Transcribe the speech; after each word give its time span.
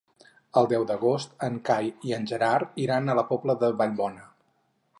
El 0.61 0.67
deu 0.69 0.85
d'agost 0.91 1.35
en 1.47 1.59
Cai 1.69 1.91
i 2.11 2.15
en 2.19 2.25
Gerard 2.31 2.81
iran 2.85 3.07
a 3.07 3.17
la 3.21 3.25
Pobla 3.33 3.57
de 3.65 3.73
Vallbona. 3.83 4.27